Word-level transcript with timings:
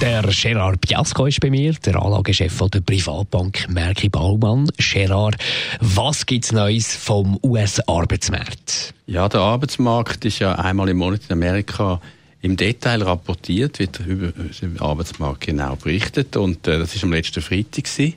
der 0.00 0.22
Gerard 0.22 0.80
Piasco 0.80 1.26
ist 1.26 1.40
bei 1.40 1.50
mir, 1.50 1.72
der 1.72 2.00
Anlagechef 2.00 2.62
der 2.72 2.80
Privatbank 2.80 3.68
Merki 3.68 4.08
Baumann. 4.08 4.68
Gerard, 4.76 5.36
was 5.80 6.24
gibt 6.24 6.44
es 6.44 6.52
Neues 6.52 6.94
vom 6.94 7.38
US-Arbeitsmarkt? 7.42 8.94
Ja, 9.06 9.28
der 9.28 9.40
Arbeitsmarkt 9.40 10.24
ist 10.24 10.38
ja 10.38 10.52
einmal 10.52 10.88
im 10.88 10.98
Monat 10.98 11.22
in 11.28 11.32
Amerika 11.32 12.00
im 12.42 12.56
Detail 12.56 13.02
rapportiert, 13.02 13.80
wird 13.80 14.00
über 14.00 14.32
den 14.62 14.80
Arbeitsmarkt 14.80 15.40
genau 15.40 15.74
berichtet 15.74 16.36
und 16.36 16.68
äh, 16.68 16.78
das 16.78 16.94
ist 16.94 17.02
am 17.02 17.12
letzten 17.12 17.42
Freitag 17.42 17.84
gewesen. 17.84 18.14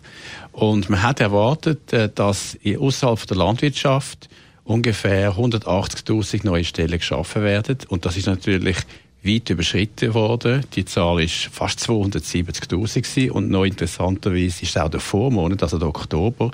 und 0.51 0.89
man 0.89 1.01
hat 1.01 1.19
erwartet, 1.19 1.91
äh, 1.93 2.09
dass 2.13 2.57
außerhalb 2.77 3.25
der 3.25 3.37
Landwirtschaft 3.37 4.29
ungefähr 4.65 5.33
180.000 5.33 6.45
neue 6.45 6.63
Stellen 6.63 6.99
geschaffen 6.99 7.41
werden 7.41 7.77
und 7.89 8.05
das 8.05 8.17
ist 8.17 8.27
natürlich 8.27 8.77
weit 9.23 9.49
überschritten 9.49 10.13
worden. 10.13 10.65
Die 10.75 10.85
Zahl 10.85 11.21
ist 11.21 11.49
fast 11.51 11.79
270.000 11.79 13.29
und 13.29 13.49
noch 13.49 13.65
interessanterweise 13.65 14.63
ist 14.63 14.77
auch 14.77 14.89
der 14.89 14.99
Vormonat, 14.99 15.63
also 15.63 15.77
der 15.77 15.87
Oktober, 15.87 16.51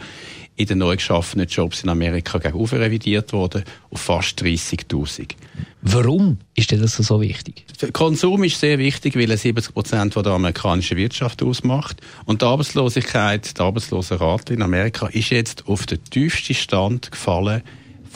in 0.57 0.65
den 0.65 0.79
neu 0.79 0.95
geschaffenen 0.95 1.47
Jobs 1.47 1.83
in 1.83 1.89
Amerika 1.89 2.39
gegenüber 2.39 2.79
revidiert 2.79 3.31
worden 3.31 3.63
auf 3.91 4.01
fast 4.01 4.41
30.000. 4.41 5.35
Warum 5.83 6.39
ist 6.55 6.71
das 6.71 6.97
so 6.97 7.21
wichtig? 7.21 7.65
Der 7.79 7.91
Konsum 7.91 8.43
ist 8.43 8.59
sehr 8.59 8.79
wichtig, 8.79 9.15
weil 9.15 9.29
er 9.29 9.37
70 9.37 9.73
Prozent 9.73 10.15
der 10.15 10.25
amerikanischen 10.25 10.97
Wirtschaft 10.97 11.43
ausmacht. 11.43 12.01
Und 12.25 12.41
die 12.41 12.45
Arbeitslosigkeit, 12.45 13.57
die 13.57 13.61
Arbeitslosenrate 13.61 14.55
in 14.55 14.63
Amerika 14.63 15.07
ist 15.07 15.29
jetzt 15.29 15.67
auf 15.67 15.85
den 15.85 16.03
tiefsten 16.03 16.55
Stand 16.55 17.11
gefallen 17.11 17.61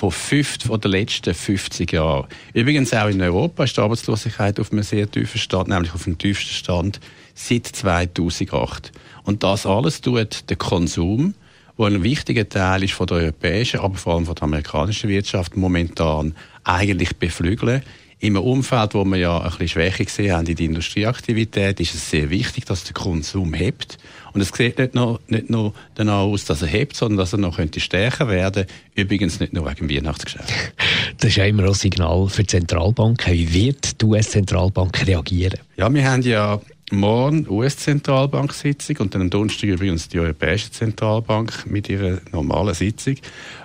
von, 0.02 0.09
fünf, 0.09 0.57
von 0.66 0.81
den 0.81 0.89
letzten 0.89 1.31
50 1.31 1.94
Jahren. 1.94 2.25
Übrigens 2.55 2.91
auch 2.91 3.07
in 3.07 3.21
Europa 3.21 3.66
ist 3.66 3.77
die 3.77 3.81
Arbeitslosigkeit 3.81 4.59
auf 4.59 4.71
einem 4.71 4.81
sehr 4.81 5.09
tiefen 5.09 5.39
Stand, 5.39 5.67
nämlich 5.67 5.94
auf 5.94 6.05
dem 6.05 6.17
tiefsten 6.17 6.55
Stand 6.55 6.99
seit 7.35 7.67
2008. 7.67 8.91
Und 9.25 9.44
das 9.44 9.67
alles 9.67 10.02
tut 10.02 10.49
der 10.49 10.57
Konsum, 10.57 11.35
wo 11.77 11.85
ein 11.85 12.02
wichtiger 12.02 12.49
Teil 12.49 12.81
ist 12.81 12.94
von 12.94 13.05
der 13.05 13.17
europäischen, 13.17 13.81
aber 13.81 13.94
vor 13.94 14.16
allem 14.16 14.25
von 14.25 14.33
der 14.33 14.44
amerikanischen 14.45 15.07
Wirtschaft 15.07 15.55
momentan 15.55 16.33
eigentlich 16.63 17.16
beflügeln. 17.17 17.83
Im 18.22 18.38
Umfeld, 18.38 18.94
wo 18.94 19.03
wir 19.03 19.17
ja 19.17 19.38
ein 19.39 19.50
bisschen 19.50 19.67
Schwäche 19.67 20.05
gesehen 20.05 20.33
haben 20.33 20.45
in 20.45 20.55
der 20.55 20.66
Industrieaktivität, 20.67 21.80
ist 21.80 21.95
es 21.95 22.11
sehr 22.11 22.30
wichtig, 22.30 22.66
dass 22.66 22.83
der 22.83 22.94
Konsum 22.94 23.55
hebt. 23.55 23.97
Und 24.33 24.41
es 24.41 24.50
sieht 24.50 24.78
nicht 24.78 24.94
nur, 24.94 25.19
nicht 25.28 25.50
nur 25.50 25.73
danach 25.95 26.19
aus, 26.19 26.45
dass 26.45 26.61
er 26.61 26.67
hebt, 26.67 26.95
sondern 26.95 27.17
dass 27.17 27.33
er 27.33 27.39
noch 27.39 27.58
könnte 27.58 27.80
stärker 27.80 28.30
werden 28.30 28.67
Übrigens 28.94 29.39
nicht 29.39 29.53
nur 29.53 29.66
wegen 29.66 29.88
dem 29.88 29.97
Weihnachtsgeschäft. 29.97 30.50
Das 31.17 31.30
ist 31.30 31.36
ja 31.36 31.45
immer 31.45 31.66
ein 31.66 31.73
Signal 31.73 32.30
für 32.30 32.41
die 32.41 32.47
Zentralbanken. 32.47 33.33
Wie 33.33 33.53
wird 33.53 34.02
die 34.02 34.05
US-Zentralbank 34.05 35.06
reagieren? 35.06 35.59
Ja, 35.78 35.94
wir 35.94 36.09
haben 36.09 36.23
ja 36.23 36.59
morgen 36.92 37.47
US-Zentralbank-Sitzung 37.50 38.97
und 38.97 39.16
dann 39.16 39.23
am 39.23 39.30
Donnerstag 39.30 39.70
übrigens 39.70 40.09
die 40.09 40.20
Europäische 40.20 40.72
Zentralbank 40.72 41.66
mit 41.66 41.89
ihrer 41.89 42.20
normalen 42.31 42.73
Sitzung. 42.73 43.16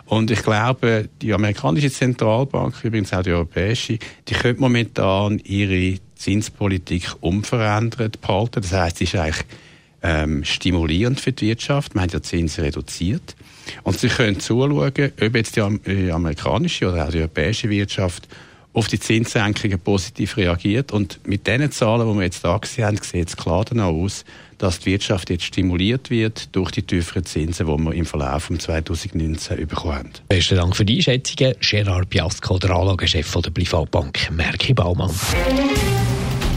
Und 0.07 0.31
ich 0.31 0.43
glaube, 0.43 1.09
die 1.21 1.33
amerikanische 1.33 1.91
Zentralbank, 1.91 2.85
übrigens 2.85 3.13
auch 3.13 3.23
die 3.23 3.33
europäische, 3.33 3.99
die 4.29 4.35
könnte 4.35 4.61
momentan 4.61 5.41
ihre 5.41 5.99
Zinspolitik 6.15 7.11
unverändert 7.21 8.21
behalten. 8.21 8.63
Das 8.63 8.73
heißt, 8.73 8.99
sie 8.99 9.05
ist 9.05 9.17
eigentlich 9.17 9.45
ähm, 10.03 10.45
stimulierend 10.45 11.21
für 11.21 11.33
die 11.33 11.49
Wirtschaft. 11.49 11.95
Man 11.95 12.05
hat 12.05 12.13
ja 12.13 12.23
Zinsen 12.23 12.65
reduziert. 12.65 13.35
Und 13.83 13.99
sie 13.99 14.09
können 14.09 14.39
zuschauen, 14.39 14.73
ob 14.73 15.35
jetzt 15.37 15.57
die 15.57 16.11
amerikanische 16.11 16.91
oder 16.91 17.07
auch 17.07 17.11
die 17.11 17.19
europäische 17.19 17.69
Wirtschaft 17.69 18.29
auf 18.77 18.89
die 18.89 19.01
Zinssenkungen 19.01 19.81
positiv 19.81 20.37
reagiert. 20.37 20.93
Und 20.93 21.27
mit 21.27 21.47
den 21.47 21.73
Zahlen, 21.73 22.07
die 22.07 22.15
wir 22.15 22.25
jetzt 22.25 22.45
da 22.45 22.59
gesehen 22.59 22.85
haben, 22.85 22.99
sieht 22.99 23.29
es 23.29 23.37
klar 23.37 23.65
danach 23.65 23.87
aus, 23.87 24.27
dass 24.59 24.81
die 24.81 24.93
Wirtschaft 24.93 25.31
jetzt 25.31 25.45
stimuliert 25.45 26.11
wird 26.11 26.55
durch 26.55 26.73
die 26.73 26.83
tieferen 26.83 27.25
Zinsen, 27.25 27.67
die 27.67 27.73
wir 27.73 27.95
im 27.95 28.05
Verlauf 28.05 28.45
von 28.45 28.61
2019 28.61 29.67
bekommen 29.67 29.95
haben. 29.95 30.11
Besten 30.29 30.57
Dank 30.57 30.77
für 30.77 30.85
die 30.85 30.97
Einschätzungen. 30.97 31.55
Gerard 31.61 32.11
Piasco, 32.11 32.59
der 32.59 32.71
Anlagechef 32.71 33.33
der 33.33 33.51
Privatbank 33.51 34.31
Merki 34.31 34.75
Baumann. 34.75 35.11